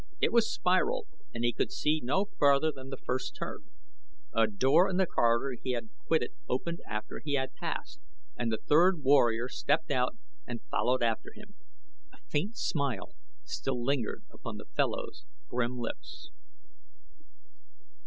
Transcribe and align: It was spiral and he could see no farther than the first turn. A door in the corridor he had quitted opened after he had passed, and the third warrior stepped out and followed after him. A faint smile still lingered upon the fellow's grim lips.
It 0.19 0.33
was 0.33 0.51
spiral 0.51 1.05
and 1.31 1.43
he 1.45 1.53
could 1.53 1.71
see 1.71 2.01
no 2.03 2.25
farther 2.39 2.71
than 2.71 2.89
the 2.89 2.97
first 2.97 3.35
turn. 3.35 3.65
A 4.33 4.47
door 4.47 4.89
in 4.89 4.97
the 4.97 5.05
corridor 5.05 5.61
he 5.63 5.73
had 5.73 5.89
quitted 6.07 6.31
opened 6.49 6.79
after 6.87 7.19
he 7.23 7.35
had 7.35 7.53
passed, 7.53 7.99
and 8.35 8.51
the 8.51 8.57
third 8.57 9.03
warrior 9.03 9.47
stepped 9.47 9.91
out 9.91 10.15
and 10.47 10.63
followed 10.71 11.03
after 11.03 11.29
him. 11.35 11.53
A 12.11 12.17
faint 12.17 12.57
smile 12.57 13.13
still 13.43 13.83
lingered 13.85 14.23
upon 14.31 14.57
the 14.57 14.65
fellow's 14.65 15.23
grim 15.49 15.77
lips. 15.77 16.31